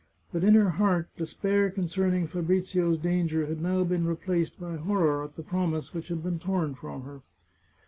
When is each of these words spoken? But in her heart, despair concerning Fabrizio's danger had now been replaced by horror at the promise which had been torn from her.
But 0.33 0.43
in 0.43 0.55
her 0.55 0.71
heart, 0.71 1.09
despair 1.15 1.69
concerning 1.69 2.25
Fabrizio's 2.25 2.97
danger 2.97 3.45
had 3.45 3.61
now 3.61 3.83
been 3.83 4.07
replaced 4.07 4.59
by 4.59 4.77
horror 4.77 5.23
at 5.23 5.35
the 5.35 5.43
promise 5.43 5.93
which 5.93 6.07
had 6.07 6.23
been 6.23 6.39
torn 6.39 6.73
from 6.73 7.03
her. 7.03 7.21